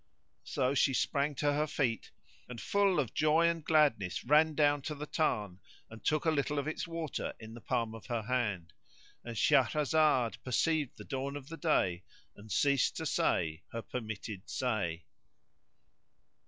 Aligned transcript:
So 0.43 0.73
she 0.73 0.95
sprang 0.95 1.35
to 1.35 1.53
her 1.53 1.67
feet 1.67 2.09
and, 2.49 2.59
full 2.59 2.99
of 2.99 3.13
joy 3.13 3.47
and 3.47 3.63
gladness, 3.63 4.23
ran 4.23 4.55
down 4.55 4.81
to 4.89 4.95
the 4.95 5.05
tarn 5.05 5.59
and 5.91 6.03
took 6.03 6.25
a 6.25 6.31
little 6.31 6.57
of 6.57 6.67
its 6.67 6.87
water 6.87 7.35
in 7.39 7.53
the 7.53 7.61
palm 7.61 7.93
of 7.93 8.07
her 8.07 8.23
hand—And 8.23 9.35
Shahrazad 9.35 10.41
perceived 10.43 10.97
the 10.97 11.03
dawn 11.03 11.35
of 11.35 11.49
day 11.61 12.01
and 12.35 12.51
ceased 12.51 12.97
to 12.97 13.05
say 13.05 13.61
her 13.71 13.83
permitted 13.83 14.49
say. 14.49 15.05